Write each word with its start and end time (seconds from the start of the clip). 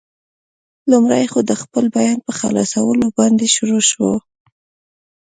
لومړی 0.91 1.23
خو، 1.31 1.39
د 1.49 1.51
خپل 1.61 1.85
بیان 1.97 2.17
په 2.25 2.31
خلاصولو 2.39 3.05
باندې 3.17 3.45
شروع 3.55 3.81
شو. 3.89 4.11